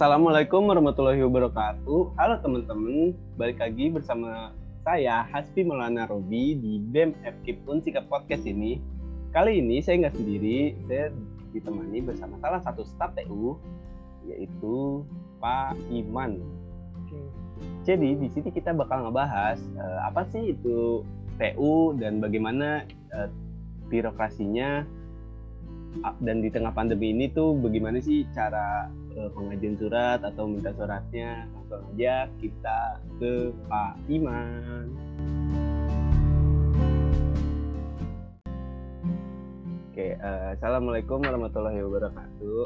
[0.00, 2.16] Assalamualaikum warahmatullahi wabarakatuh.
[2.16, 4.48] Halo teman-teman, balik lagi bersama
[4.80, 8.80] saya Hasbi Maulana Robi di BEM FKIP Unsika Podcast ini.
[9.28, 11.12] Kali ini saya nggak sendiri, saya
[11.52, 13.60] ditemani bersama salah satu staf TU,
[14.24, 15.04] yaitu
[15.36, 16.40] Pak Iman.
[17.84, 21.04] Jadi di sini kita bakal ngebahas uh, apa sih itu
[21.36, 23.28] TU dan bagaimana uh,
[23.92, 24.80] birokrasinya
[26.24, 31.46] dan di tengah pandemi ini tuh bagaimana sih cara uh, pengajuan surat atau minta suratnya
[31.54, 32.80] langsung aja kita
[33.18, 34.86] ke Pak Iman.
[39.90, 42.62] Oke, uh, assalamualaikum warahmatullahi wabarakatuh.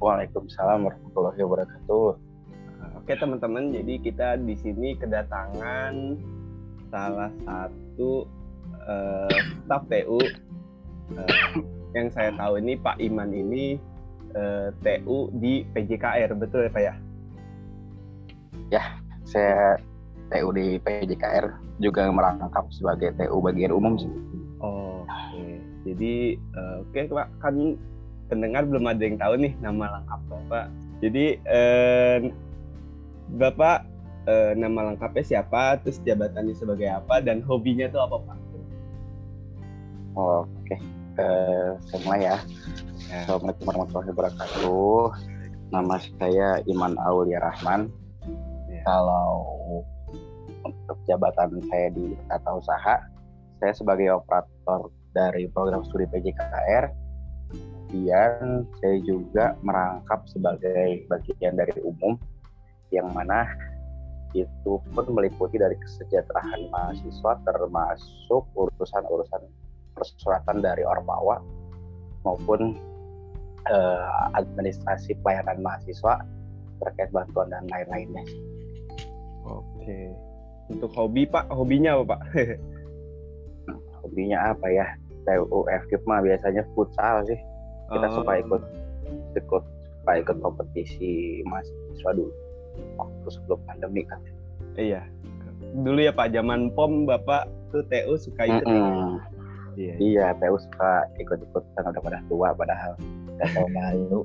[0.00, 2.08] Waalaikumsalam warahmatullahi wabarakatuh.
[2.80, 6.16] Uh, Oke teman-teman, jadi kita di sini kedatangan
[6.90, 8.26] salah satu
[8.86, 9.30] uh,
[9.66, 10.18] staf TU
[11.18, 11.30] uh,
[11.94, 13.89] yang saya tahu ini Pak Iman ini
[14.34, 16.94] eh, TU di PJKR, betul ya Pak ya?
[18.70, 18.82] Ya,
[19.26, 19.78] saya
[20.30, 21.50] TU di PJKR
[21.82, 24.10] juga merangkap sebagai TU bagian umum sih.
[24.62, 25.10] Oh, oke.
[25.34, 25.54] Okay.
[25.80, 26.14] Jadi
[26.54, 27.54] uh, oke okay, Pak, kan
[28.28, 30.66] pendengar belum ada yang tahu nih nama lengkap Bapak.
[31.00, 32.18] Jadi uh,
[33.40, 33.88] Bapak
[34.28, 38.38] uh, nama lengkapnya siapa, terus jabatannya sebagai apa, dan hobinya itu apa Pak?
[40.14, 40.68] Oh, oke.
[40.68, 42.36] Okay eh, semua ya.
[43.10, 43.26] ya.
[43.26, 45.02] Assalamualaikum warahmatullahi wabarakatuh.
[45.70, 47.90] Nama saya Iman Aulia Rahman.
[48.70, 48.82] Ya.
[48.86, 49.34] Kalau
[50.62, 52.94] untuk jabatan saya di tata usaha,
[53.58, 56.90] saya sebagai operator dari program studi PJKR.
[57.90, 62.14] Kemudian saya juga merangkap sebagai bagian dari umum
[62.94, 63.50] yang mana
[64.30, 69.42] itu pun meliputi dari kesejahteraan mahasiswa termasuk urusan-urusan
[69.94, 71.42] persuratan dari Ormawa
[72.24, 72.76] maupun
[73.68, 76.20] uh, administrasi pelayanan mahasiswa
[76.80, 78.24] terkait bantuan dan lain-lainnya.
[79.44, 80.12] Oke.
[80.70, 82.20] Untuk hobi Pak, hobinya apa Pak?
[84.00, 84.86] hobinya apa ya?
[85.28, 87.36] TU FKIP mah biasanya futsal sih.
[87.90, 88.14] Kita oh.
[88.22, 88.62] suka ikut
[89.36, 89.64] ikut
[90.00, 92.32] suka ikut kompetisi mahasiswa dulu
[92.96, 94.20] waktu sebelum pandemi kan.
[94.78, 95.02] Iya.
[95.76, 98.64] Dulu ya Pak, zaman POM Bapak tuh TU suka ikut.
[98.64, 99.39] Mm -hmm.
[99.78, 102.92] Iya, iya PU suka ikut-ikut karena udah pada tua padahal
[103.38, 104.20] nggak tahu malu.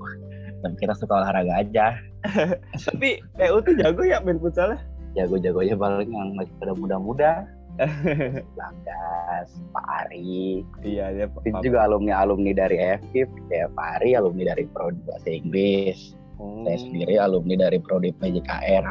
[0.63, 1.99] Dan kita suka olahraga aja.
[2.89, 4.79] Tapi PU tuh jago ya main futsal
[5.15, 7.31] Jago-jagonya paling yang masih pada muda-muda.
[8.59, 10.63] Bagas, Pak Ari.
[10.83, 11.43] Iya, ya Pak.
[11.43, 16.15] Itu juga alumni-alumni dari FKIP, kayak Pak Ari alumni dari Prodi Bahasa Inggris.
[16.35, 16.67] Hmm.
[16.67, 18.85] Saya sendiri alumni dari Prodi PJKR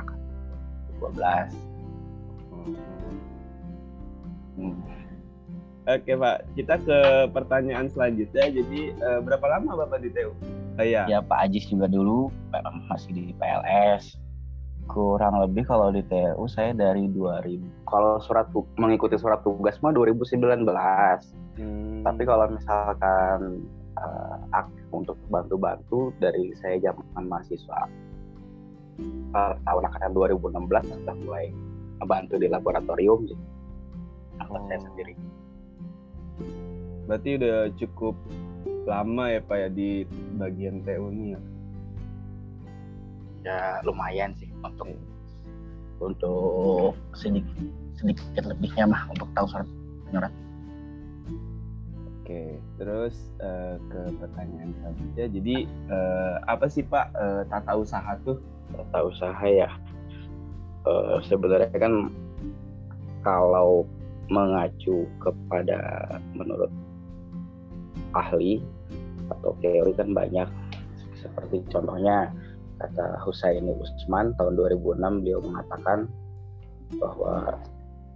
[1.01, 1.53] 12.
[2.53, 2.77] Hmm.
[4.61, 5.04] hmm.
[5.85, 8.49] Oke Pak, kita ke pertanyaan selanjutnya.
[8.49, 10.33] Jadi uh, berapa lama Bapak di TU?
[10.81, 11.05] Uh, ya.
[11.05, 12.33] ya Pak Ajis juga dulu
[12.89, 14.17] masih di PLS.
[14.89, 17.85] Kurang lebih kalau di TU saya dari 2000.
[17.85, 18.49] Kalau surat
[18.81, 20.65] mengikuti surat tugas mah 2019.
[20.65, 22.01] Hmm.
[22.01, 23.69] Tapi kalau misalkan
[24.01, 27.93] uh, aktif untuk bantu-bantu dari saya zaman mahasiswa
[29.37, 31.53] uh, tahun angkatan 2016 sudah mulai
[32.01, 33.41] membantu di laboratorium sih.
[34.51, 34.59] Oh.
[34.67, 35.15] saya sendiri
[37.05, 38.15] berarti udah cukup
[38.85, 40.05] lama ya Pak ya di
[40.37, 41.41] bagian TU ini ya?
[43.45, 44.89] Ya lumayan sih untuk
[46.01, 47.65] untuk sedikit
[47.97, 49.69] sedikit lebihnya mah untuk tahu surat
[50.09, 50.33] penyurat.
[52.25, 55.27] Oke, terus uh, ke pertanyaan selanjutnya.
[55.29, 55.57] Jadi
[55.93, 58.41] uh, apa sih Pak uh, tata usaha tuh?
[58.73, 59.69] Tata usaha ya.
[60.89, 62.09] Uh, sebenarnya kan
[63.21, 63.85] kalau
[64.33, 65.81] mengacu kepada
[66.33, 66.73] menurut
[68.15, 68.63] ahli
[69.31, 70.49] atau teori kan banyak
[71.19, 72.31] seperti contohnya
[72.79, 76.11] kata Husaini Usman tahun 2006 beliau mengatakan
[77.01, 77.59] bahwa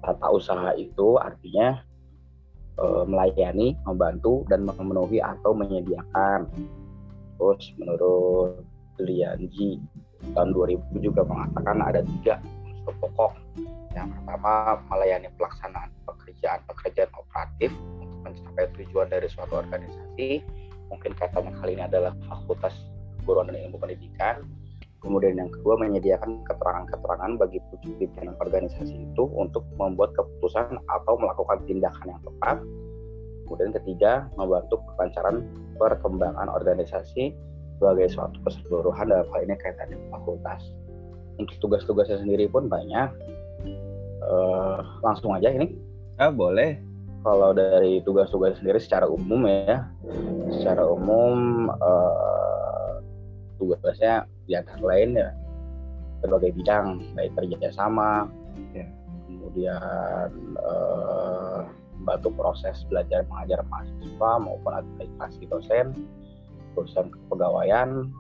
[0.04, 1.80] tata usaha itu artinya
[2.78, 6.46] e, melayani, membantu dan memenuhi atau menyediakan.
[7.38, 8.62] Terus menurut
[8.98, 9.78] Lianji
[10.34, 12.42] tahun 2000 juga mengatakan ada tiga
[12.98, 13.47] pokok.
[13.98, 17.74] Yang pertama melayani pelaksanaan pekerjaan-pekerjaan operatif
[18.22, 20.42] mencapai tujuan dari suatu organisasi.
[20.88, 22.72] Mungkin katanya kali ini adalah fakultas
[23.20, 24.46] keguruan dan ilmu pendidikan.
[24.98, 32.06] Kemudian yang kedua menyediakan keterangan-keterangan bagi pimpinan organisasi itu untuk membuat keputusan atau melakukan tindakan
[32.18, 32.56] yang tepat.
[33.46, 35.46] Kemudian ketiga membantu kelancaran
[35.78, 37.30] perkembangan organisasi
[37.78, 40.66] sebagai suatu keseluruhan dalam hal ini kaitannya fakultas.
[41.38, 43.06] Untuk tugas-tugasnya sendiri pun banyak
[44.28, 45.74] uh, langsung aja ini.
[46.20, 46.78] Ah boleh.
[47.24, 49.88] Kalau dari tugas-tugas sendiri secara umum ya.
[50.54, 53.02] Secara umum uh,
[53.58, 55.28] tugasnya di antara lain ya
[56.22, 58.26] berbagai bidang baik kerjasama
[58.74, 58.86] ya.
[59.26, 61.60] kemudian eh,
[61.98, 65.86] membantu proses belajar mengajar mahasiswa maupun administrasi dosen
[66.74, 68.10] urusan kepegawaian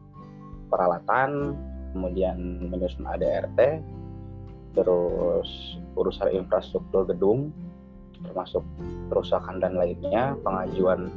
[0.70, 1.54] peralatan
[1.94, 3.82] kemudian menyusun ADRT
[4.78, 5.50] terus
[5.98, 7.50] urusan infrastruktur gedung
[8.22, 8.62] termasuk
[9.10, 11.10] kerusakan dan lainnya pengajuan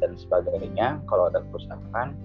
[0.00, 2.16] dan sebagainya kalau ada kerusakan.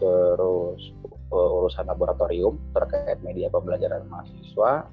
[0.00, 0.82] Terus
[1.30, 4.88] uh, urusan laboratorium terkait media pembelajaran mahasiswa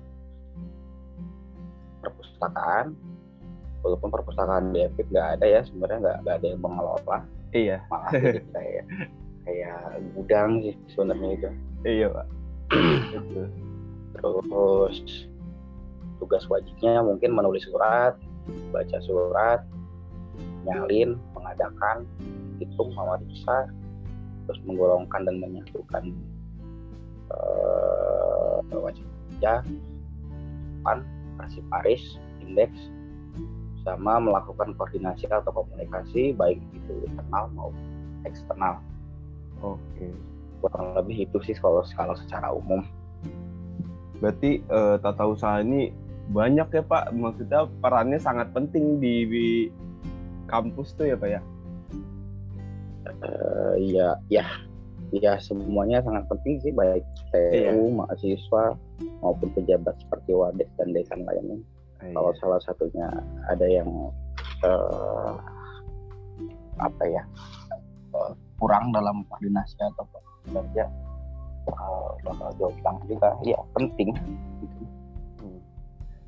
[2.04, 2.94] perpustakaan.
[3.86, 7.20] Walaupun perpustakaan di Epic nggak ada ya sebenarnya nggak nggak ada yang mengelola.
[7.56, 7.78] Iya.
[7.88, 8.12] Malah
[8.58, 8.86] kayak
[9.48, 9.80] kayak
[10.18, 11.50] gudang sih sebenarnya itu.
[11.88, 12.28] Iya pak
[14.16, 15.28] terus
[16.18, 18.18] tugas wajibnya mungkin menulis surat
[18.72, 19.62] baca surat
[20.64, 22.08] nyalin mengadakan
[22.60, 23.70] hitung memeriksa
[24.48, 26.04] terus menggolongkan dan menyatukan
[27.32, 29.62] uh, wajib kerja
[30.82, 31.04] pan
[31.38, 32.04] kasih paris
[32.42, 32.90] indeks
[33.88, 37.80] sama melakukan koordinasi atau komunikasi baik itu internal maupun
[38.28, 38.84] eksternal.
[39.64, 40.12] Oke.
[40.60, 42.84] Kurang lebih itu sih kalau kalau secara umum
[44.18, 45.94] berarti uh, tata usaha ini
[46.28, 49.48] banyak ya Pak maksudnya perannya sangat penting di, di
[50.52, 51.42] kampus tuh ya Pak ya
[53.24, 54.46] uh, ya ya
[55.16, 57.72] ya semuanya sangat penting sih baik TU iya.
[57.72, 58.76] mahasiswa
[59.24, 61.58] maupun pejabat seperti wadah dan dekan lainnya
[62.04, 62.12] iya.
[62.12, 63.08] kalau salah satunya
[63.48, 63.88] ada yang
[64.68, 65.40] uh,
[66.84, 67.24] apa ya
[68.12, 70.06] uh, kurang dalam koordinasi atau
[70.52, 70.92] kerja
[71.74, 74.16] uh, bakal jauh juga ya penting
[74.64, 74.82] gitu.
[75.44, 75.60] hmm.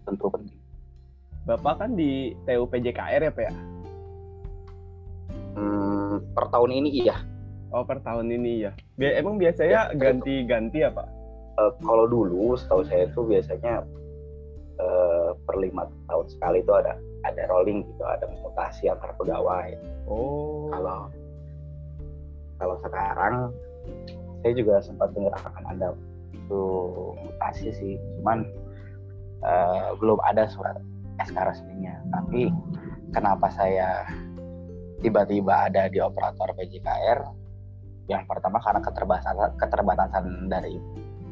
[0.07, 0.59] tentu penting
[1.49, 3.53] Bapak kan di TU PJKR ya Pak ya?
[5.57, 7.17] Hmm, per tahun ini iya.
[7.73, 8.71] Oh per tahun ini ya.
[8.97, 11.09] Bi emang biasanya ganti-ganti ya, Pak?
[11.57, 13.81] Uh, kalau dulu setahu saya itu biasanya
[14.77, 16.93] uh, per lima tahun sekali itu ada
[17.25, 19.73] ada rolling gitu, ada mutasi antar pegawai.
[20.05, 20.69] Oh.
[20.69, 21.09] Kalau
[22.61, 23.35] kalau sekarang
[24.41, 25.87] saya juga sempat dengar akan ada
[26.31, 26.63] itu
[27.19, 28.47] mutasi sih, cuman
[29.43, 30.79] uh, belum ada surat
[31.21, 31.99] SK resminya.
[32.09, 32.49] Tapi
[33.11, 34.07] kenapa saya
[35.03, 37.19] tiba-tiba ada di operator PJKR
[38.09, 40.79] yang pertama karena keterbatasan keterbatasan dari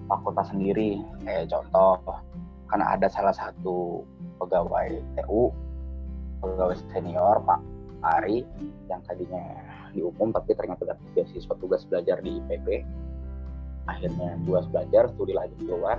[0.06, 1.02] fakultas sendiri.
[1.24, 2.22] Kayak contoh
[2.68, 4.04] karena ada salah satu
[4.38, 5.50] pegawai TU
[6.44, 7.60] pegawai senior Pak
[8.06, 8.46] Ari
[8.92, 9.42] yang tadinya
[9.94, 12.68] di umum tapi ternyata dapat beasiswa tugas belajar di IPB
[13.88, 15.98] akhirnya tugas belajar studi lanjut keluar.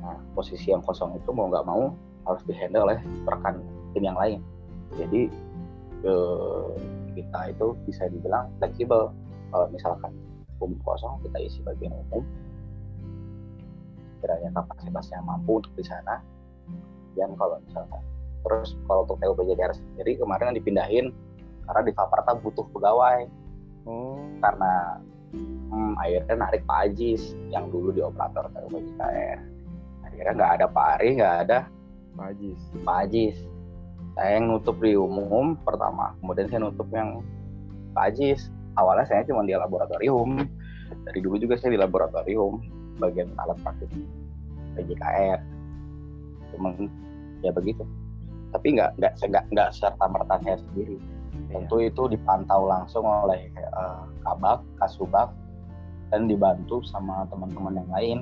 [0.00, 1.92] Nah posisi yang kosong itu mau nggak mau
[2.24, 2.98] harus dihandle oleh
[3.28, 3.60] rekan
[3.92, 4.40] tim yang lain.
[4.96, 5.28] Jadi
[6.02, 6.70] eh,
[7.14, 9.12] kita itu bisa dibilang fleksibel.
[9.48, 10.12] Kalau misalkan
[10.60, 12.24] umum kosong kita isi bagian umum.
[14.18, 16.18] Kiranya kapasitasnya mampu untuk di sana.
[17.14, 18.02] Dan kalau misalkan
[18.46, 21.10] terus kalau untuk TUPJDR sendiri kemarin dipindahin
[21.68, 23.28] karena di Faparta butuh pegawai.
[23.88, 24.20] Oh.
[24.44, 25.00] karena
[25.72, 29.40] hmm, akhirnya narik Pak Ajis yang dulu di operator TUPJDR
[30.04, 31.58] akhirnya nggak ada Pak Ari nggak ada
[32.18, 32.60] Pak Ajis.
[32.82, 33.36] Pak Ajis.
[34.18, 37.22] Saya yang nutup di umum pertama kemudian saya nutup yang
[37.96, 38.52] Pak Ajis.
[38.76, 40.42] Awalnya saya cuma di laboratorium.
[41.08, 42.60] Dari dulu juga saya di laboratorium
[42.98, 43.88] bagian alat praktik
[44.74, 45.40] PJKR
[46.52, 46.90] cuman
[47.40, 47.86] ya begitu.
[48.52, 50.98] Tapi nggak nggak nggak nggak serta merta saya sendiri
[51.48, 55.32] tentu itu dipantau langsung oleh uh, kabak kasubak
[56.12, 58.18] dan dibantu sama teman-teman yang lain.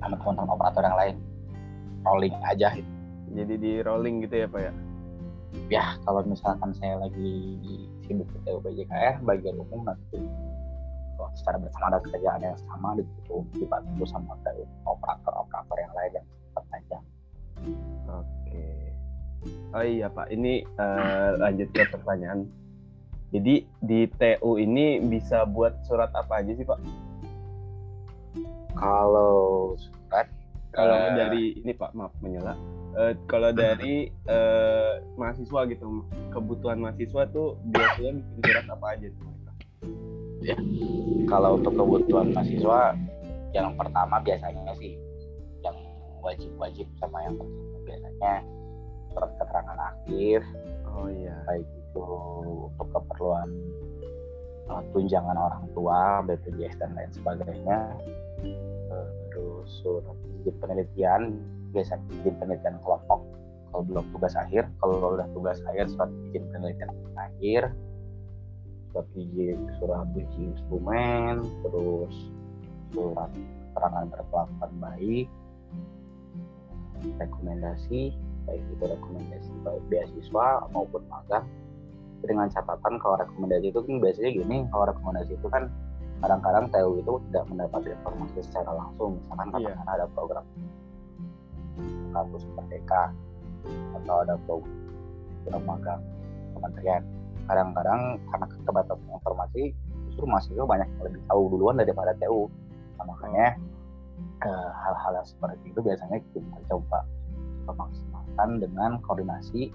[0.00, 1.16] Sama teman-teman operator yang lain.
[2.04, 2.68] Rolling aja.
[2.76, 2.96] Gitu
[3.34, 4.72] jadi di rolling gitu ya pak ya?
[5.72, 7.58] Ya kalau misalkan saya lagi
[8.04, 10.20] sibuk di TUPJKR bagian umum nanti
[11.36, 14.36] secara bersama ada kerjaan yang sama itu dibantu sama
[14.84, 17.95] operator-operator yang lain yang oke
[19.76, 20.32] oh iya pak.
[20.32, 22.48] Ini uh, lanjut ke pertanyaan.
[23.30, 26.80] Jadi di TU ini bisa buat surat apa aja sih pak?
[28.72, 30.26] Kalau surat?
[30.72, 32.56] Kalau uh, dari ini pak maaf menyela
[32.96, 39.24] uh, kalau dari uh, mahasiswa gitu kebutuhan mahasiswa tuh biasanya bikin surat apa aja tuh
[40.42, 40.56] ya.
[41.28, 42.80] Kalau untuk kebutuhan mahasiswa
[43.52, 44.96] yang pertama biasanya sih
[45.64, 45.76] yang
[46.20, 48.32] wajib-wajib sama yang penting biasanya
[49.16, 50.44] surat keterangan aktif
[50.92, 51.32] oh iya.
[51.48, 52.04] baik itu
[52.68, 53.48] untuk keperluan
[54.68, 57.96] uh, tunjangan orang tua BPJS dan lain sebagainya.
[59.32, 60.16] Terus surat
[60.60, 61.40] penelitian
[61.72, 63.24] biasa izin penelitian kelompok.
[63.72, 67.62] Kalau belum tugas akhir kalau udah tugas akhir surat izin penelitian akhir.
[68.92, 72.14] Surat izin surat uji instrumen terus
[72.92, 73.32] surat
[73.72, 75.28] keterangan berkelakuan baik
[77.20, 81.46] rekomendasi baik itu rekomendasi baik beasiswa maupun magang
[82.24, 85.68] dengan catatan kalau rekomendasi itu kan biasanya gini kalau rekomendasi itu kan
[86.24, 89.76] kadang-kadang TU itu tidak mendapat informasi secara langsung misalkan yeah.
[89.84, 90.44] ada program
[92.16, 93.12] kampus merdeka
[94.00, 96.00] atau ada program magang
[96.56, 97.02] kementerian
[97.46, 99.62] kadang-kadang karena keterbatasan informasi
[100.10, 102.48] justru mahasiswa banyak yang lebih tahu duluan daripada TU
[102.96, 103.46] nah, makanya
[104.40, 107.04] eh, hal-hal yang seperti itu biasanya kita coba
[108.36, 109.72] memaksimalkan dengan koordinasi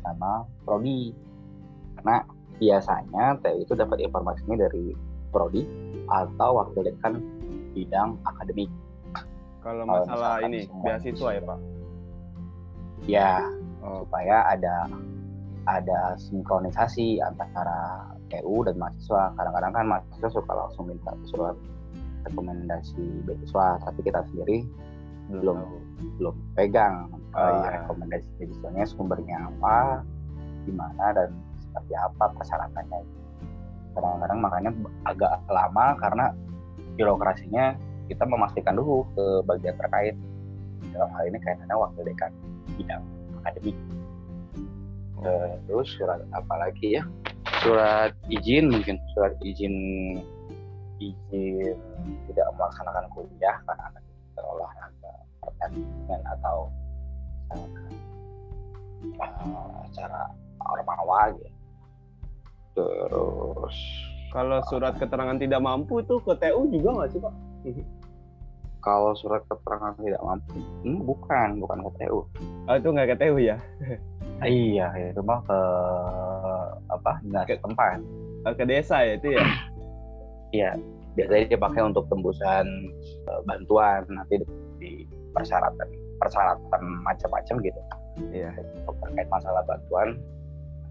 [0.00, 1.12] sama prodi
[2.00, 2.24] karena
[2.56, 4.84] biasanya TU itu dapat informasi ini dari
[5.28, 5.62] prodi
[6.08, 7.20] atau wakil dekan
[7.76, 8.72] bidang akademik.
[9.60, 11.58] Kalau masalah ini beasiswa ya Pak?
[13.04, 13.32] Ya,
[13.84, 14.04] oh.
[14.04, 14.88] supaya ada
[15.68, 19.36] ada sinkronisasi antara TU dan mahasiswa.
[19.36, 21.56] Kadang-kadang kan mahasiswa suka langsung minta surat
[22.24, 24.64] rekomendasi beasiswa, tapi kita sendiri
[25.30, 25.80] belum oh.
[26.18, 26.34] belum.
[26.58, 27.68] Pegang oh, uh, iya.
[27.86, 28.44] rekomendasi
[28.90, 30.02] sumbernya apa,
[30.66, 31.30] di mana dan
[31.62, 33.00] seperti apa persyaratannya.
[33.94, 34.70] Kadang-kadang makanya
[35.06, 36.26] agak lama karena
[36.94, 37.74] birokrasinya
[38.10, 40.14] kita memastikan dulu ke bagian terkait.
[40.90, 42.32] Dalam hal ini kaitannya wakil dekan
[42.74, 43.02] bidang
[43.42, 43.76] akademik.
[45.68, 47.02] Terus surat apa lagi ya?
[47.60, 49.74] Surat izin mungkin surat izin
[51.00, 51.76] izin
[52.28, 54.99] tidak melaksanakan kuliah karena anak kita olahraga
[55.40, 56.68] pertandingan atau
[57.50, 60.22] misalkan uh, acara
[60.60, 61.50] ormawa gitu.
[62.76, 63.76] Terus
[64.30, 67.34] kalau surat keterangan tidak mampu itu ke TU juga nggak sih pak?
[68.80, 72.24] Kalau surat keterangan tidak mampu hmm, bukan bukan ke TU
[72.64, 73.58] oh itu nggak ke TU ya?
[74.40, 75.60] Iya itu mah ke
[76.88, 78.00] apa dinas ke, tempat.
[78.48, 79.44] Oh, ke desa ya itu ya?
[80.48, 80.70] Iya
[81.12, 82.64] biasanya dia pakai untuk tembusan
[83.28, 84.40] uh, bantuan nanti
[84.80, 85.88] di persyaratan
[86.20, 87.80] persyaratan macam-macam gitu.
[88.34, 88.52] Iya.
[88.84, 90.20] Terkait masalah bantuan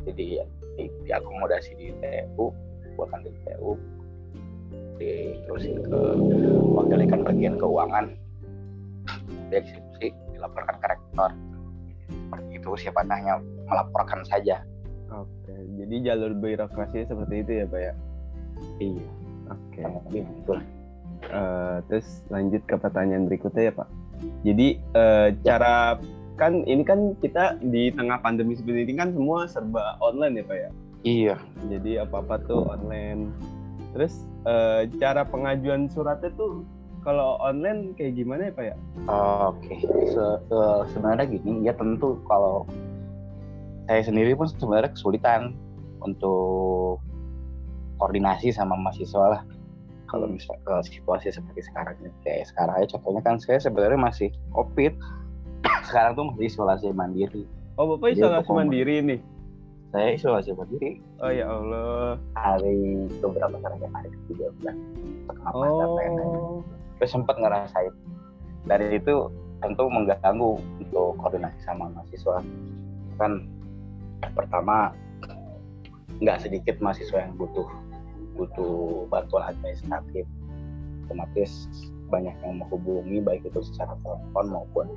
[0.08, 0.42] jadi
[0.76, 2.50] di, diakomodasi di TU
[2.98, 3.72] buatan di TU
[5.00, 6.00] diterusin ke
[6.76, 8.06] wakil bagian keuangan
[9.54, 11.30] dieksekusi dilaporkan ke rektor.
[12.10, 13.38] Seperti itu siapa hanya
[13.70, 14.66] melaporkan saja.
[15.14, 15.40] Oke
[15.80, 17.94] jadi jalur birokrasi seperti itu ya pak ya?
[18.80, 19.10] Iya.
[19.50, 19.82] Oke.
[19.82, 20.22] Okay.
[20.22, 20.60] betul.
[21.30, 23.88] Uh, terus lanjut ke pertanyaan berikutnya ya pak
[24.44, 26.00] jadi uh, cara
[26.40, 30.58] kan ini kan kita di tengah pandemi seperti ini kan semua serba online ya pak
[30.58, 30.70] ya?
[31.04, 31.36] Iya.
[31.68, 33.32] Jadi apa apa tuh online.
[33.92, 36.64] Terus uh, cara pengajuan suratnya tuh
[37.04, 38.76] kalau online kayak gimana ya pak ya?
[39.12, 39.76] Oke.
[39.76, 39.80] Okay.
[40.16, 42.64] Se uh, sebenarnya gini ya tentu kalau
[43.92, 45.60] saya sendiri pun sebenarnya kesulitan
[46.00, 47.04] untuk
[48.00, 49.42] koordinasi sama mahasiswa lah
[50.10, 54.98] kalau misalnya uh, situasi seperti sekarang kayak sekarang aja contohnya kan saya sebenarnya masih covid
[55.88, 57.44] sekarang tuh masih isolasi mandiri.
[57.80, 59.20] Oh, Bapak isolasi mandiri nih?
[59.90, 61.00] Saya isolasi mandiri.
[61.24, 62.20] Oh ya Allah.
[62.36, 64.76] Hari beberapa hari hari ketiga bulan.
[65.56, 66.62] Oh.
[67.00, 67.94] Terus sempat ngerasain.
[68.68, 72.44] Dari itu tentu mengganggu untuk koordinasi sama mahasiswa.
[73.18, 73.48] Kan
[74.36, 74.94] pertama
[76.20, 77.68] nggak sedikit mahasiswa yang butuh
[78.40, 80.24] butuh bantuan administratif
[81.06, 81.68] otomatis
[82.08, 84.88] banyak yang menghubungi baik itu secara telepon maupun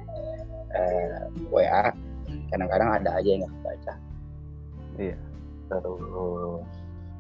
[0.73, 1.91] eh, WA
[2.49, 3.93] kadang-kadang ada aja yang nggak baca
[4.97, 5.19] iya.
[5.73, 6.67] Terus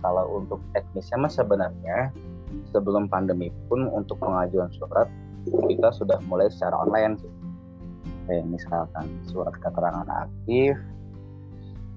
[0.02, 2.12] kalau untuk teknisnya mas sebenarnya
[2.74, 5.08] sebelum pandemi pun untuk pengajuan surat
[5.46, 7.32] kita sudah mulai secara online sih.
[8.28, 10.76] Kayak misalkan surat keterangan aktif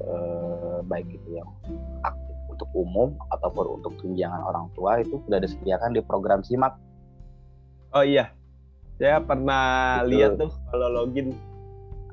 [0.02, 1.50] eh, baik itu yang
[2.08, 2.25] aktif
[2.56, 6.80] untuk umum ataupun untuk tunjangan orang tua itu sudah disediakan di program simak
[7.92, 8.32] oh iya
[8.96, 11.36] saya pernah lihat tuh kalau login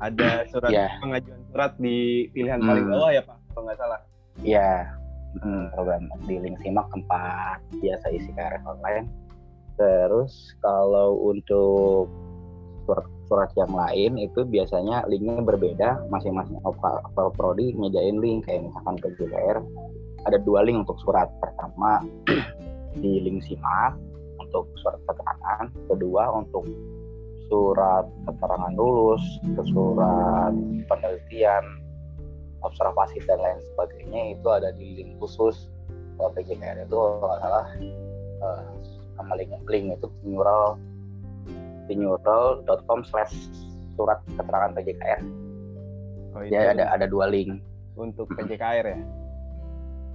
[0.02, 0.90] ada surat yeah.
[0.98, 2.68] pengajuan surat di pilihan hmm.
[2.68, 4.00] paling bawah ya Pak kalau nggak salah.
[4.40, 4.72] Iya.
[5.40, 9.08] Hmm, program di link simak tempat biasa isi KRS online.
[9.80, 12.08] Terus kalau untuk
[12.84, 16.60] surat-surat yang lain itu biasanya linknya berbeda masing-masing
[17.32, 19.64] prodi nyediain link kayak misalkan ke JDR
[20.26, 22.02] ada dua link untuk surat pertama
[23.02, 23.96] di link simak
[24.38, 25.64] untuk surat keterangan.
[25.90, 26.66] Kedua untuk
[27.50, 30.52] surat keterangan lulus ke surat
[30.88, 31.64] penelitian
[32.62, 35.68] observasi dan lain sebagainya itu ada di link khusus.
[36.22, 37.66] PJKR itu kalau salah
[38.46, 38.62] uh,
[39.18, 40.78] nama link, link itu pinyural
[41.90, 43.34] pinyural.com slash
[43.98, 45.22] surat keterangan PJKR
[46.38, 47.58] oh, ya ada ada dua link.
[47.92, 48.98] untuk PJKR ya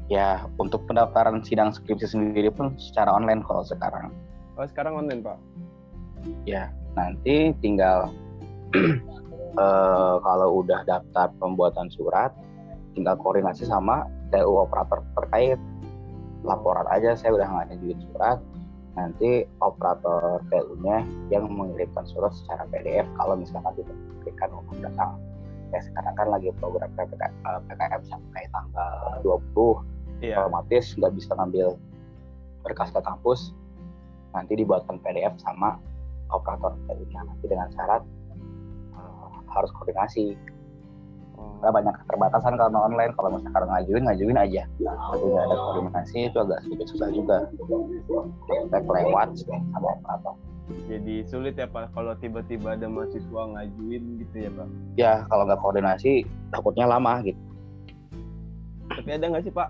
[0.07, 4.11] ya untuk pendaftaran sidang skripsi sendiri pun secara online kalau sekarang.
[4.57, 5.37] Oh sekarang online pak?
[6.43, 8.09] ya nanti tinggal
[8.75, 12.33] eh, kalau udah daftar pembuatan surat
[12.97, 15.61] tinggal koordinasi sama TU operator terkait.
[16.41, 18.41] Laporan aja saya udah ngajuin surat.
[18.97, 25.21] Nanti operator TU-nya yang mengirimkan surat secara PDF kalau misalkan diberikan umum datang.
[25.69, 30.45] Ya sekarang kan lagi program PPK, eh, PKM sampai tanggal 20 Iya.
[30.45, 31.77] otomatis nggak bisa ngambil
[32.65, 33.53] berkas ke kampus
[34.33, 35.77] nanti dibuatkan PDF sama
[36.29, 38.03] operator TU-nya nanti dengan syarat
[38.97, 40.36] eh, harus koordinasi
[41.38, 41.53] Oh.
[41.62, 46.38] karena banyak keterbatasan kalau online kalau misalkan ngajuin ngajuin aja tapi nggak ada koordinasi itu
[46.41, 47.38] agak sedikit susah juga
[48.50, 50.33] kita lewat sama operator
[50.89, 54.67] Jadi sulit ya pak kalau tiba-tiba ada mahasiswa ngajuin gitu ya pak.
[55.00, 57.38] ya kalau nggak koordinasi takutnya lama gitu
[58.98, 59.70] Tapi ada nggak sih pak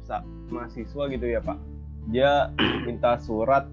[0.00, 1.58] sa- mahasiswa gitu ya pak?
[2.08, 2.48] Dia
[2.86, 3.66] minta surat,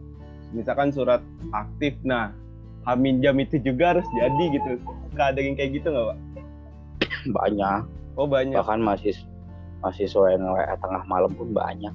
[0.51, 1.21] misalkan surat
[1.51, 1.93] aktif.
[2.01, 2.33] Nah,
[2.81, 4.81] Hamin jam itu juga harus jadi gitu.
[5.13, 6.17] Ada yang kayak gitu nggak pak?
[7.37, 7.81] banyak
[8.15, 8.57] Oh banyak.
[8.57, 9.13] bahkan masih
[9.79, 11.93] mahasiswa yang WA tengah malam pun banyak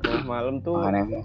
[0.00, 1.22] Tengah malam tuh makanya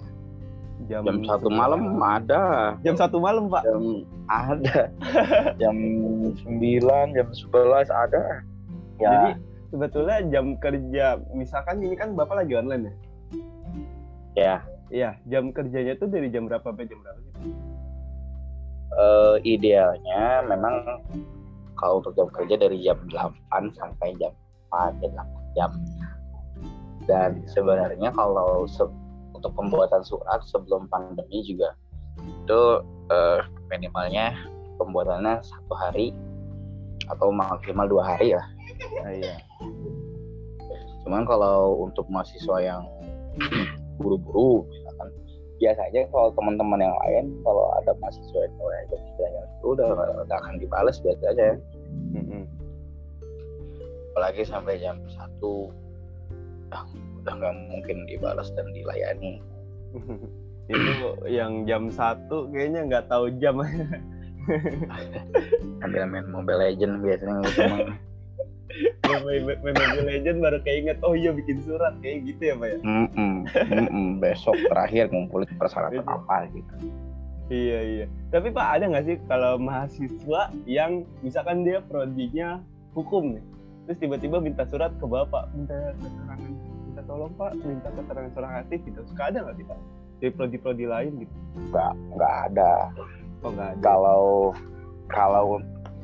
[0.86, 1.58] jam, jam satu sebelas.
[1.58, 2.42] malam ada
[2.80, 3.62] Jam satu malam pak.
[3.66, 3.82] jam
[4.24, 4.78] ada
[5.60, 5.76] jam
[6.38, 6.38] 9
[7.12, 8.22] jam 11 ada
[8.96, 9.30] ya Jadi
[9.68, 12.94] sebetulnya jam kerja, misalkan ini kan bapak lagi online ya?
[14.34, 14.56] ya
[14.88, 17.52] Iya, jam kerjanya tuh dari jam berapa sampai jam berapa sih?
[18.88, 20.80] eh, idealnya memang
[21.76, 24.32] kalau untuk jam kerja dari jam 8 sampai jam
[24.72, 25.70] 4 ya 8 jam
[27.04, 28.90] dan sebenarnya kalau se-
[29.30, 31.76] untuk pembuatan surat sebelum pandemi juga
[32.18, 32.60] itu
[33.12, 34.34] eh, minimalnya
[34.80, 36.10] pembuatannya satu hari
[37.06, 38.48] atau maksimal dua hari lah
[39.04, 39.36] Ah, iya.
[41.06, 42.82] cuman kalau untuk mahasiswa yang
[43.96, 45.08] buru-buru misalkan
[45.58, 49.88] biasanya kalau teman-teman yang lain kalau ada mahasiswa yang mulai jam kerjanya itu udah
[50.28, 51.50] nggak akan dibales biasanya
[52.14, 52.42] Mm-mm.
[54.14, 55.72] apalagi sampai jam satu
[56.70, 56.84] ah,
[57.24, 59.42] udah nggak mungkin dibalas dan dilayani
[60.68, 60.92] itu
[61.26, 63.58] yang jam satu kayaknya nggak tahu jam
[65.80, 67.62] sambil main Mobile Legend biasanya gitu.
[69.04, 72.68] Main main- main Mobile Legend baru keinget oh iya bikin surat kayak gitu ya pak
[72.68, 72.78] ya?
[72.80, 74.06] Mm-mm, mm-mm.
[74.18, 76.14] besok terakhir ngumpulin persyaratan Iya.
[76.14, 76.74] apa gitu.
[77.48, 78.06] Iya iya.
[78.28, 82.60] Tapi pak ada nggak sih kalau mahasiswa yang misalkan dia prodinya
[82.92, 83.44] hukum nih
[83.84, 86.52] terus tiba-tiba minta surat ke bapak minta keterangan
[86.84, 89.00] minta tolong pak minta keterangan seorang aktif gitu?
[89.06, 89.78] Suka ada nggak sih pak
[90.18, 91.34] dari prodi-prodi lain gitu?
[91.72, 92.72] Nggak nggak ada.
[93.40, 93.80] Oh nggak ada.
[93.80, 94.24] Kalau
[95.08, 95.44] kalau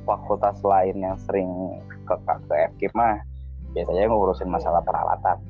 [0.05, 1.51] fakultas lain yang sering
[2.05, 3.17] ke ke FKIP mah
[3.73, 5.41] biasanya ngurusin masalah peralatan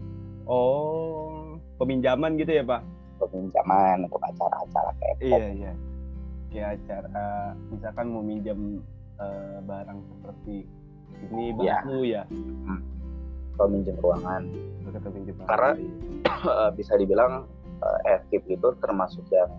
[0.46, 2.80] oh peminjaman gitu ya pak
[3.16, 5.72] peminjaman untuk acara-acara kayak Iya iya.
[6.48, 7.26] Kayak acara
[7.68, 8.78] misalkan mau minjam
[9.16, 10.56] eh, barang seperti
[11.24, 11.82] ini Iya.
[11.82, 12.22] batu ya.
[13.54, 14.42] peminjam ruangan
[14.84, 15.48] Kita pinjam barang.
[15.48, 15.76] Karena-
[16.44, 17.44] Eh, bisa dibilang
[17.80, 19.50] eh, FKIP itu termasuk yang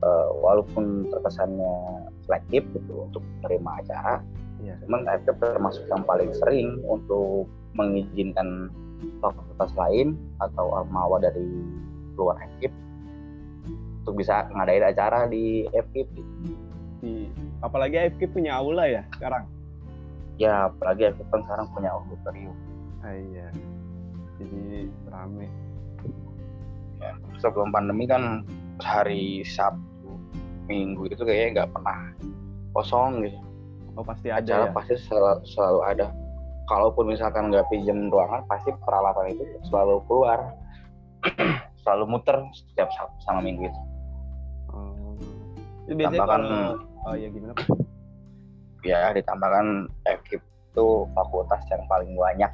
[0.00, 1.74] eh, walaupun terkesannya
[2.22, 4.14] selektif gitu untuk menerima acara
[4.60, 4.74] Iya.
[4.84, 8.68] cuman FKIP termasuk yang paling sering untuk mengizinkan
[9.24, 11.48] fakultas lain atau almawa dari
[12.14, 12.72] luar FKIP
[14.04, 16.08] untuk bisa ngadain acara di FKIP
[17.00, 17.32] Di,
[17.64, 19.48] apalagi AFK punya aula ya sekarang.
[20.36, 22.56] ya apalagi FKIP kan sekarang punya auditorium
[23.00, 23.48] Ah, iya.
[24.36, 25.48] Jadi rame.
[27.00, 28.44] ya, sebelum pandemi kan
[28.76, 30.12] hari Sabtu
[30.68, 31.98] Minggu itu kayaknya nggak pernah
[32.76, 33.40] kosong gitu
[33.94, 34.72] Oh pasti ada acara ya.
[34.72, 36.06] pasti selalu, selalu ada
[36.66, 40.54] kalaupun misalkan nggak pinjam ruangan pasti peralatan itu selalu keluar
[41.82, 43.80] selalu muter setiap Sabtu sama Minggu itu
[44.70, 44.94] Oh.
[45.84, 47.66] Itu biasanya Tambahkan- kalau oh ya gimana Pak?
[48.80, 49.66] ya ditambahkan
[50.06, 52.48] FKIP itu fakultas yang paling banyak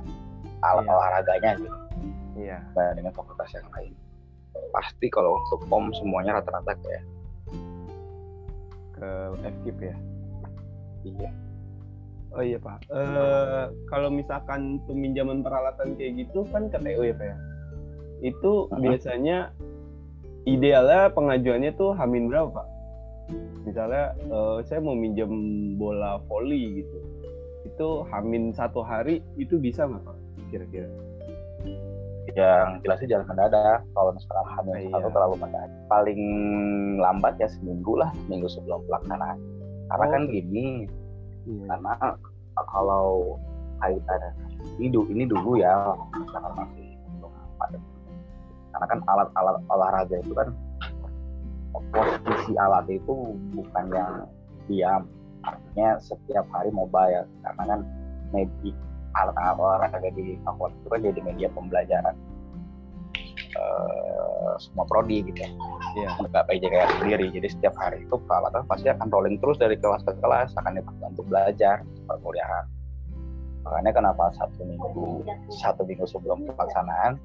[0.59, 0.91] alat Iya.
[0.91, 1.77] olahraganya gitu
[2.35, 2.59] Iya.
[2.67, 3.93] dibandingkan fakultas yang lain
[4.73, 7.05] pasti kalau untuk pom semuanya rata-rata kayak
[8.91, 9.09] Ke
[9.45, 9.97] FKIP ya.
[11.07, 11.31] Iya
[12.37, 12.85] Oh iya Pak.
[12.93, 17.37] Eh kalau misalkan peminjaman peralatan kayak gitu kan ke TU ya Pak ya.
[18.21, 18.81] Itu Mhm.
[18.83, 19.39] biasanya
[20.45, 22.67] idealnya pengajuannya tuh hamin berapa Pak?
[23.65, 25.33] Misalnya eh, saya mau minjem
[25.75, 26.99] bola voli gitu.
[27.65, 30.17] Itu hamin satu hari itu bisa nggak Pak?
[30.53, 30.91] Kira-kira?
[32.37, 34.93] yang jelasnya jangan mendadak kalau misalkan hamil Iya.
[34.93, 36.21] satu terlalu mendadak paling
[37.01, 39.41] lambat ya seminggu lah seminggu sebelum pelaksanaan
[39.87, 40.13] karena Oh.
[40.13, 40.67] kan gini
[41.47, 41.65] Iya.
[41.71, 41.95] karena
[42.67, 43.39] kalau
[43.79, 44.21] kaitan
[44.81, 46.87] ini, ini dulu ya misalkan masih
[48.77, 50.49] karena kan alat-alat olahraga itu kan
[51.93, 53.15] posisi alat itu
[53.57, 54.13] bukan yang
[54.69, 55.09] diam
[55.41, 57.81] artinya setiap hari mobile karena kan
[58.37, 58.77] media
[59.17, 62.15] alat-alat olahraga di fakultas itu kan jadi media pembelajaran
[63.57, 65.43] uh, semua prodi gitu
[65.97, 66.13] Iya.
[66.29, 70.13] nggak PJKR sendiri jadi setiap hari itu peralatan pasti akan rolling terus dari kelas ke
[70.21, 72.65] kelas akan dipakai untuk belajar perkuliahan
[73.65, 75.25] makanya kenapa satu minggu
[75.57, 77.17] satu minggu sebelum pelaksanaan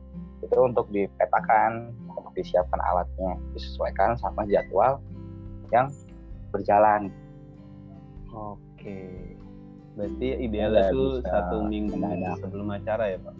[0.41, 4.97] itu untuk dipetakan untuk disiapkan alatnya disesuaikan sama jadwal
[5.75, 5.91] yang
[6.49, 7.11] berjalan
[8.31, 9.35] Oke.
[9.99, 12.39] Berarti idealnya bisa satu minggu mendadak.
[12.39, 13.35] sebelum acara ya Pak?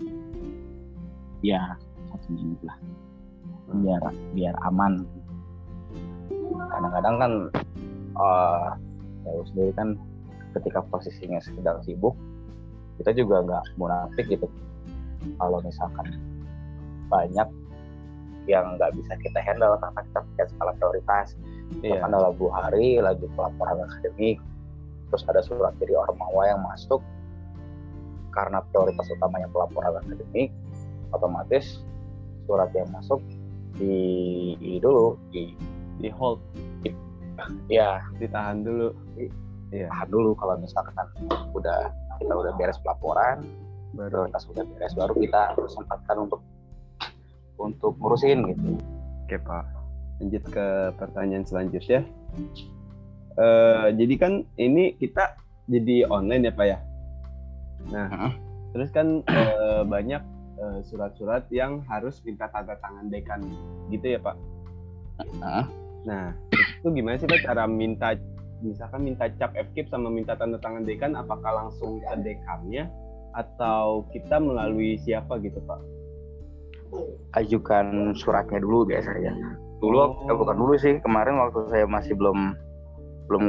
[1.42, 1.64] ya
[2.30, 2.78] minggu lah
[3.72, 4.04] biar
[4.36, 5.08] biar aman.
[6.72, 7.32] Kadang-kadang kan
[8.12, 8.68] eh
[9.22, 9.96] saya sendiri kan
[10.60, 12.18] ketika posisinya sedang sibuk
[13.00, 14.46] kita juga nggak munafik gitu.
[15.38, 16.18] Kalau misalkan
[17.08, 17.48] banyak
[18.50, 21.28] yang nggak bisa kita handle karena kita pakai skala prioritas.
[21.82, 24.44] Kan dalam dua hari lagi pelaporan akademik
[25.12, 27.04] terus ada surat dari Ormawa yang masuk
[28.32, 30.52] karena prioritas utamanya pelaporan akademik
[31.12, 31.84] otomatis
[32.52, 33.24] surat yang masuk
[33.80, 33.96] di,
[34.60, 35.56] di dulu di
[36.02, 36.42] Di hold,
[37.72, 38.90] ya ditahan dulu.
[39.72, 40.92] tahan dulu kalau misalkan
[41.56, 43.46] udah kita udah beres pelaporan
[43.96, 44.28] Baru.
[44.28, 46.42] prioritas udah beres baru kita sempatkan untuk
[47.56, 48.82] untuk ngurusin gitu
[49.30, 49.64] Oke Pak.
[50.20, 50.68] Lanjut ke
[51.00, 52.04] pertanyaan selanjutnya.
[53.40, 55.40] Eh, jadi kan ini kita
[55.72, 56.78] jadi online ya Pak ya.
[57.96, 58.34] Nah, Heeh.
[58.76, 60.20] terus kan eh, banyak
[60.62, 63.42] eh, surat-surat yang harus minta tanda tangan dekan
[63.90, 64.36] gitu ya Pak.
[65.42, 65.66] Heeh.
[66.02, 68.14] Nah, itu gimana sih Pak cara minta
[68.62, 72.86] misalkan minta cap FKIP sama minta tanda tangan dekan apakah langsung ke dekannya
[73.34, 75.82] atau kita melalui siapa gitu Pak?
[77.40, 79.32] ajukan suratnya dulu biasanya
[79.80, 80.28] dulu Oh.
[80.28, 82.54] eh, bukan dulu sih kemarin waktu saya masih belum
[83.32, 83.46] belum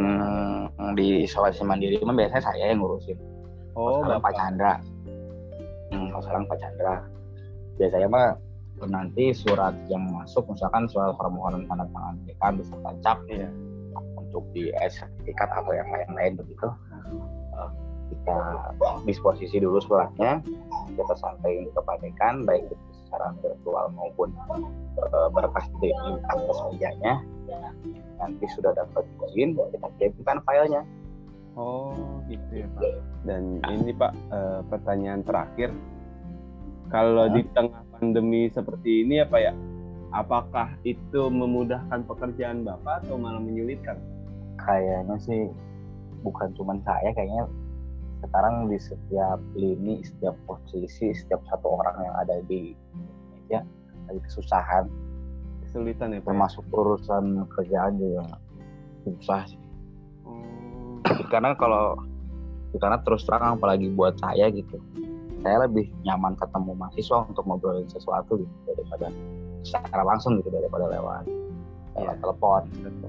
[0.94, 3.18] di isolasi mandiri mah biasanya saya yang ngurusin
[3.74, 4.36] Oh, Pak.
[4.36, 4.78] Chandra
[5.92, 6.94] hmm, kalau sekarang Pak Chandra.
[7.76, 8.28] Biasanya mah
[8.88, 13.48] nanti surat yang masuk misalkan surat permohonan tanda tangan dekan beserta cap Iya.
[14.18, 16.68] untuk di sertifikat atau yang lain-lain begitu.
[17.52, 17.70] Eh,
[18.12, 18.38] kita
[19.08, 20.40] disposisi dulu suratnya
[20.96, 24.28] kita sampaikan ke Dekan baik itu secara virtual maupun
[25.00, 25.92] eh, berkas di
[26.28, 27.24] atas mejanya
[28.20, 30.82] nanti sudah dapat izin kita kirimkan filenya
[31.52, 32.84] Oh, gitu ya Pak.
[33.28, 35.70] Dan ini Pak eh, pertanyaan terakhir.
[36.88, 37.32] Kalau Hah?
[37.32, 39.52] di tengah pandemi seperti ini ya Pak ya,
[40.12, 43.96] apakah itu memudahkan pekerjaan Bapak atau malah menyulitkan?
[44.60, 45.42] kayaknya sih
[46.22, 47.44] bukan cuman saya kayaknya
[48.22, 52.76] sekarang di setiap lini setiap posisi setiap satu orang yang ada di
[53.34, 53.60] meja
[54.06, 54.86] lagi kesusahan
[55.66, 56.22] Kesulitan ya Pak?
[56.22, 56.26] ya?
[56.30, 58.38] termasuk urusan kerjaan juga
[59.02, 59.61] susah sih
[61.28, 61.96] karena kalau
[62.80, 64.80] karena terus terang apalagi buat saya gitu
[65.42, 69.10] saya lebih nyaman ketemu mahasiswa untuk ngobrolin sesuatu gitu daripada
[69.66, 71.24] secara langsung gitu daripada lewat
[71.98, 72.22] lewat Iya.
[72.24, 73.08] telepon gitu.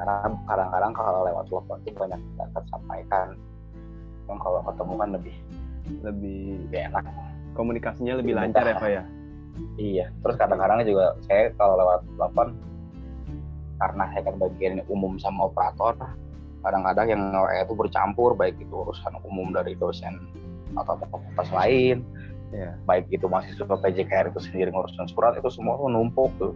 [0.00, 0.16] karena
[0.48, 3.26] kadang-kadang kalau lewat telepon itu banyak yang tersampaikan
[4.32, 5.36] yang kalau ketemu kan lebih
[6.00, 6.40] lebih
[6.72, 7.04] enak
[7.52, 8.78] komunikasinya lebih lancar ya.
[8.80, 9.02] Pak ya?
[9.76, 12.48] iya terus kadang-kadang juga saya kalau lewat telepon
[13.80, 15.92] karena saya kan bagian umum sama operator
[16.60, 20.16] kadang-kadang yang WA itu bercampur baik itu urusan umum dari dosen
[20.76, 22.04] atau fakultas lain
[22.50, 22.74] Iya.
[22.82, 26.50] baik itu mahasiswa PJKR itu sendiri ngurusin surat itu semua tuh numpuk tuh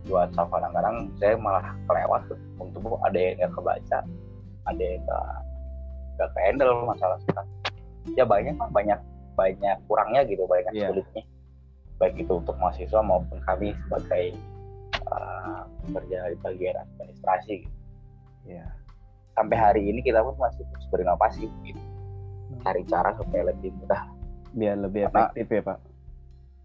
[0.00, 3.98] di WhatsApp kadang-kadang saya malah kelewat tuh untuk ada yang nggak kebaca
[4.64, 5.28] ada yang nggak
[6.16, 7.44] nggak ke handle masalah surat
[8.16, 8.96] ya banyak lah, banyak
[9.36, 10.88] banyak kurangnya gitu banyak Iya.
[10.88, 11.22] sulitnya
[12.00, 14.24] baik itu untuk mahasiswa maupun kami sebagai
[15.12, 17.76] uh, kerja di bagian administrasi gitu.
[18.48, 18.64] Iya.
[19.36, 21.80] Sampai hari ini kita pun masih terus berinovasi gitu.
[22.64, 24.02] cari cara supaya lebih mudah
[24.56, 25.78] Biar lebih Karena- efektif ya Pak?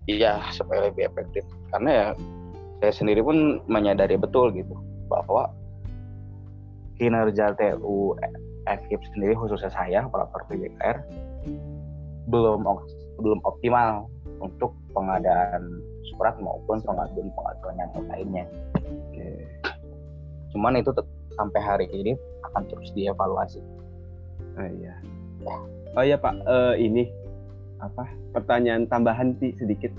[0.09, 1.43] Iya, supaya lebih efektif.
[1.69, 2.07] Karena ya
[2.81, 4.73] saya sendiri pun menyadari betul gitu
[5.05, 5.51] bahwa
[6.97, 8.15] kinerja TU
[8.65, 10.97] FKIP sendiri khususnya saya operator PJKR
[12.31, 12.65] belum
[13.21, 14.09] belum optimal
[14.41, 15.61] untuk pengadaan
[16.13, 18.45] surat maupun pengaduan pengaduan yang lainnya.
[18.81, 19.29] Oke.
[20.55, 20.89] Cuman itu
[21.33, 22.13] sampai hari ini
[22.43, 23.59] akan terus dievaluasi.
[24.55, 24.93] Oh iya.
[25.91, 27.03] Oh iya Pak, Eh, ini
[27.77, 28.05] apa?
[28.31, 29.91] Pertanyaan tambahan sih sedikit.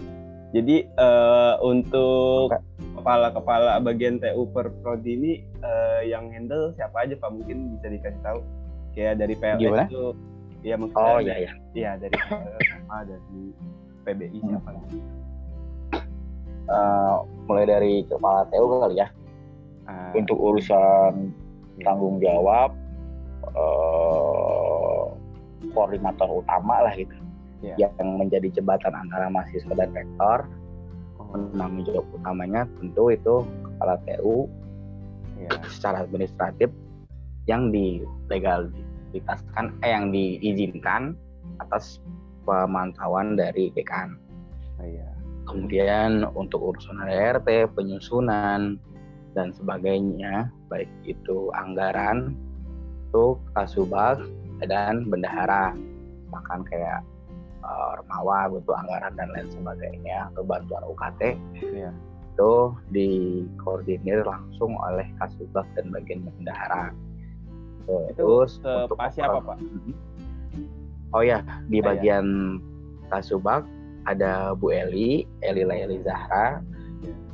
[0.52, 2.52] Jadi eh, untuk
[2.94, 7.30] kepala-kepala bagian TU per prodi ini eh, yang handle siapa aja Pak?
[7.30, 8.40] Mungkin bisa dikasih tahu.
[8.92, 9.84] Kayak dari PLS Gimana?
[9.88, 10.04] itu
[10.62, 11.52] ya mungkin Oh dari- iya ya.
[11.72, 13.40] Iya dari PLS apa dari
[14.02, 14.70] PBI siapa?
[16.68, 17.14] uh,
[17.44, 19.08] mulai dari kepala TU kali ya
[19.92, 21.30] uh, untuk urusan
[21.76, 21.84] ya.
[21.84, 22.72] tanggung jawab
[23.52, 25.12] uh,
[25.76, 27.14] koordinator utama lah gitu
[27.60, 27.76] yeah.
[27.76, 30.48] yang menjadi jembatan antara mahasiswa dan rektor
[31.20, 31.36] oh.
[31.52, 34.48] penanggung jawab utamanya tentu itu kepala TU
[35.38, 35.52] yeah.
[35.68, 36.72] secara administratif
[37.50, 41.18] yang dilegalitaskan eh yang diizinkan
[41.58, 41.98] atas
[42.46, 44.18] pemantauan dari dekan.
[44.78, 45.10] Oh, iya.
[45.46, 48.78] Kemudian untuk urusan ART, penyusunan
[49.32, 52.36] dan sebagainya, baik itu anggaran,
[53.08, 54.20] itu kasubag
[54.64, 55.72] dan bendahara,
[56.28, 57.00] bahkan kayak
[57.64, 61.22] uh, Ormawa butuh anggaran dan lain sebagainya atau bantuan UKT.
[61.60, 61.90] Iya.
[62.32, 66.92] Itu dikoordinir langsung oleh kasubag dan bagian bendahara.
[68.16, 69.58] Terus itu untuk pasti apa Pak?
[69.58, 69.94] Mhm.
[71.12, 72.56] Oh ya, di bagian
[73.12, 73.68] Kasubag
[74.08, 76.64] ada Bu Eli, Eli Laili Zahra.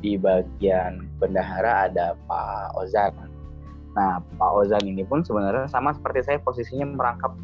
[0.03, 3.13] Di bagian bendahara ada Pak Ozan.
[3.95, 7.35] Nah, Pak Ozan ini pun sebenarnya sama seperti saya posisinya merangkap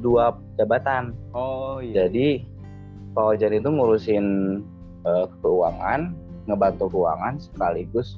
[0.00, 1.12] dua jabatan.
[1.36, 2.08] Oh iya.
[2.08, 2.44] Jadi
[3.12, 4.26] Pak Ozan itu ngurusin
[5.04, 6.16] uh, keuangan,
[6.48, 8.16] ngebantu keuangan sekaligus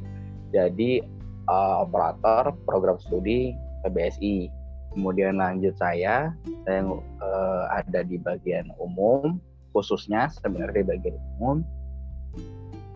[0.54, 1.02] jadi
[1.50, 4.50] uh, operator program studi PBSI
[4.94, 6.34] kemudian lanjut saya
[6.66, 6.80] saya
[7.22, 9.38] uh, ada di bagian umum
[9.74, 11.62] khususnya sebenarnya di bagian umum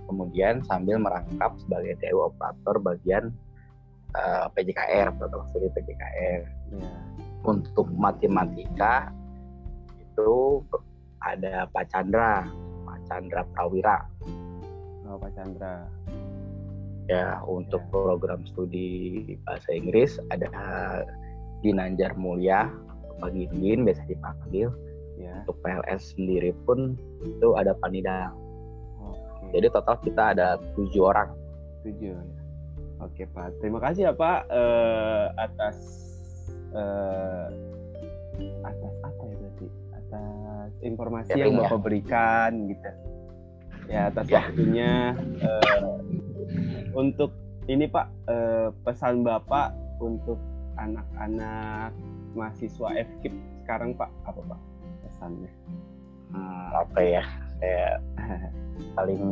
[0.07, 3.25] kemudian sambil merangkap sebagai TU operator bagian
[4.17, 6.41] uh, eh, PJKR protokol studi PJKR
[6.79, 6.95] ya.
[7.45, 9.11] untuk matematika
[10.01, 10.63] itu
[11.25, 12.47] ada Pak Chandra
[12.85, 13.99] Pak Chandra Prawira
[15.09, 15.89] oh Pak Chandra
[17.09, 17.91] ya untuk ya.
[17.93, 20.49] program studi bahasa Inggris ada
[21.61, 22.69] Ginanjar Mulia
[23.21, 24.69] pagi Gindin biasa dipanggil
[25.17, 25.45] ya.
[25.45, 28.44] untuk PLS sendiri pun itu ada Panida Oke.
[29.55, 31.31] Jadi total kita ada tujuh orang.
[31.87, 32.23] Tujuh ya.
[33.07, 33.63] Oke Pak.
[33.63, 35.77] Terima kasih ya Pak uh, atas
[36.75, 37.47] uh,
[38.67, 39.67] atas apa ya berarti?
[39.95, 41.85] Atas informasi yang Bapak ya.
[41.87, 42.91] berikan gitu.
[43.87, 44.43] Ya atas ya.
[44.43, 44.93] waktunya
[45.47, 46.03] uh,
[46.99, 47.31] untuk
[47.71, 49.71] ini Pak uh, pesan Bapak
[50.03, 50.43] untuk
[50.75, 51.95] anak-anak
[52.35, 54.11] mahasiswa FKIP sekarang Pak.
[54.27, 54.61] Apa Pak
[55.07, 55.53] pesannya?
[56.35, 57.23] Hmm, apa ya
[57.61, 58.01] saya
[58.97, 59.25] paling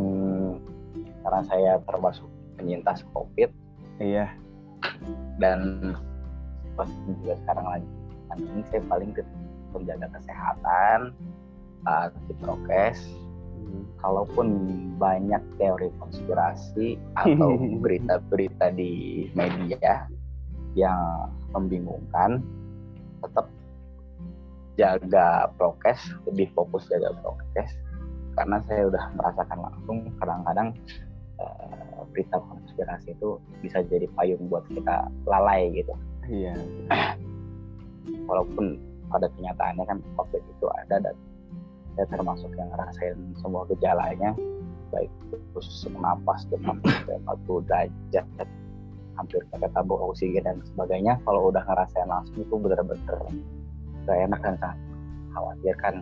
[1.23, 3.51] karena saya termasuk penyintas COVID.
[4.03, 4.35] Iya.
[5.39, 5.93] Dan
[6.75, 7.89] pas juga sekarang lagi
[8.33, 9.11] pandemi saya paling
[9.73, 10.99] menjaga kesehatan,
[12.29, 13.01] di prokes.
[13.63, 13.85] Hmm.
[14.03, 14.47] Kalaupun
[14.99, 20.07] banyak teori konspirasi atau berita-berita di media
[20.75, 22.43] yang membingungkan
[23.23, 23.47] tetap
[24.81, 27.77] jaga prokes lebih fokus jaga prokes
[28.37, 30.69] karena saya udah merasakan langsung kadang-kadang
[31.41, 35.95] uh, berita konspirasi itu bisa jadi payung buat kita lalai gitu.
[36.29, 36.55] Iya.
[38.29, 38.79] Walaupun
[39.13, 41.17] pada kenyataannya kan covid itu ada dan
[41.93, 44.33] saya termasuk yang ngerasain semua gejalanya
[44.89, 45.13] baik
[45.53, 46.81] khusus napas demam
[47.29, 48.27] 40 derajat
[49.17, 53.21] hampir pakai tabung oksigen dan sebagainya kalau udah ngerasain langsung itu bener-bener
[54.09, 54.79] gak enak dan sangat
[55.33, 55.95] khawatir kan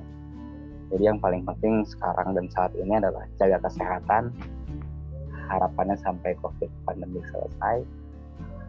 [0.91, 4.35] jadi yang paling penting sekarang dan saat ini adalah jaga kesehatan
[5.51, 7.83] harapannya sampai covid pandemi selesai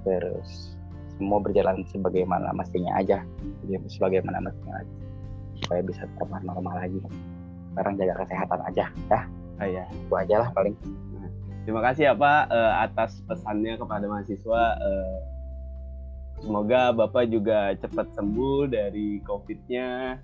[0.05, 0.77] terus
[1.17, 3.21] semua berjalan sebagaimana mestinya aja
[3.65, 4.95] jadi sebagaimana mestinya aja
[5.62, 6.97] supaya bisa tetap normal lagi
[7.73, 9.21] sekarang jaga kesehatan aja ya
[9.62, 9.84] oh, iya.
[9.93, 10.73] itu aja lah paling
[11.62, 14.63] Terima kasih ya Pak uh, atas pesannya kepada mahasiswa.
[14.81, 15.17] Uh,
[16.41, 20.17] semoga Bapak juga cepat sembuh dari COVID-nya.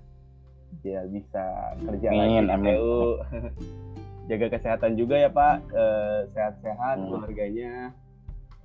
[0.84, 2.76] Dia bisa kerja amin, lagi di
[4.28, 5.56] Jaga kesehatan juga ya Pak.
[5.72, 7.06] Uh, sehat-sehat hmm.
[7.08, 7.74] keluarganya.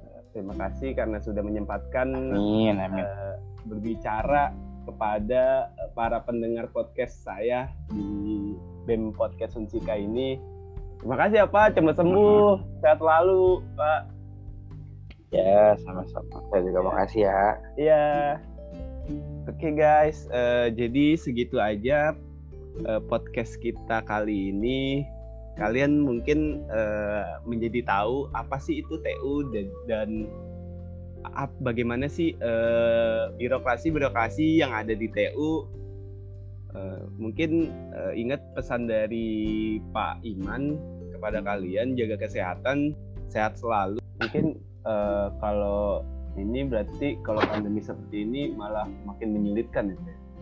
[0.03, 3.03] Uh, terima kasih karena sudah menyempatkan amin, amin.
[3.03, 4.51] Uh, berbicara
[4.83, 8.51] kepada para pendengar podcast saya di
[8.83, 10.35] BEM Podcast Unsika ini
[11.03, 14.01] Terima kasih ya Pak, cepat sembuh, sehat selalu Pak.
[15.35, 16.39] Ya, sama-sama.
[16.47, 16.87] Saya juga ya.
[16.87, 17.43] makasih ya.
[17.75, 18.03] Iya.
[19.63, 22.11] Oke okay, guys, uh, jadi segitu aja
[22.83, 25.07] uh, podcast kita kali ini.
[25.55, 30.09] Kalian mungkin uh, menjadi tahu apa sih itu TU dan, dan
[31.63, 32.35] bagaimana sih
[33.39, 35.63] birokrasi birokrasi yang ada di TU
[36.73, 40.73] Uh, mungkin uh, ingat pesan dari Pak Iman
[41.13, 42.97] kepada kalian jaga kesehatan
[43.29, 44.01] sehat selalu.
[44.17, 46.01] Mungkin uh, kalau
[46.37, 49.97] ini berarti kalau pandemi seperti ini malah makin menyulitkan ya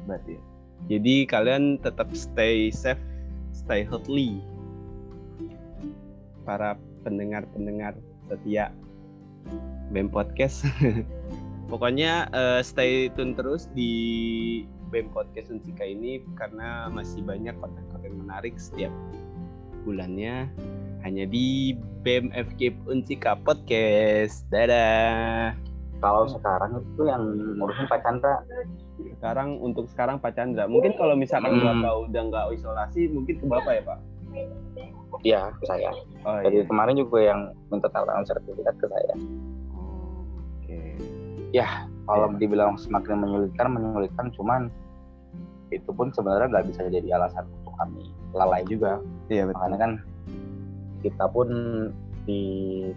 [0.07, 0.41] berarti ya.
[0.97, 3.01] jadi kalian tetap stay safe
[3.51, 4.39] stay healthy
[6.43, 7.97] para pendengar-pendengar
[8.29, 8.73] setia
[9.91, 10.63] BEM Podcast.
[11.71, 13.91] Pokoknya uh, stay tune terus di
[14.91, 18.91] BEM Podcast Unsika ini karena masih banyak konten-konten menarik setiap
[19.87, 20.51] bulannya
[21.01, 21.73] hanya di
[22.03, 24.45] BEM FK Unsika Podcast.
[24.51, 25.70] Dadah.
[26.01, 27.21] Kalau sekarang itu yang
[27.61, 28.41] ngurusin Pak Chandra.
[29.21, 30.65] Sekarang untuk sekarang Pak Chandra.
[30.65, 31.81] Mungkin kalau misalkan Hmm.
[31.85, 33.99] Bapak udah nggak isolasi, mungkin ke Bapak ya Pak?
[35.21, 35.91] Iya, ke saya.
[36.25, 36.65] Oh Jadi iya.
[36.65, 39.15] kemarin juga yang minta tanda sertifikat ke saya.
[40.57, 40.79] Oke.
[42.01, 42.37] Kalau Iya.
[42.41, 44.61] dibilang semakin menyulitkan, menyulitkan cuman
[45.69, 48.97] itu pun sebenarnya nggak bisa jadi alasan untuk kami lalai juga.
[49.29, 49.55] Iya betul.
[49.61, 49.91] Makanya kan
[51.05, 51.47] kita pun
[52.25, 52.41] di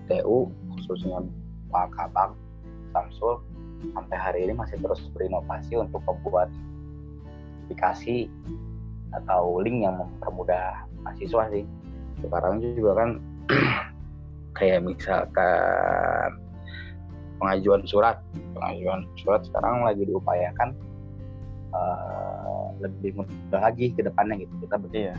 [0.09, 1.21] TU khususnya
[1.69, 2.31] Pak Kabak,
[2.95, 3.43] Samsul
[3.93, 6.49] sampai hari ini masih terus berinovasi untuk membuat
[7.67, 8.31] aplikasi
[9.13, 11.65] atau link yang mempermudah mahasiswa sih.
[12.23, 13.11] Sekarang juga kan
[14.59, 16.31] kayak misalkan
[17.43, 18.23] pengajuan surat,
[18.57, 20.73] pengajuan surat sekarang lagi diupayakan
[21.75, 24.55] eh, lebih mudah lagi ke depannya gitu.
[24.65, 25.15] Kita ber- Iya.